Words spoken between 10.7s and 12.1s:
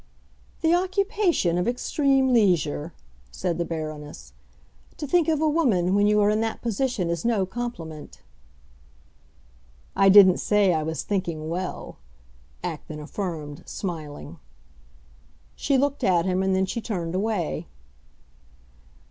I was thinking well!"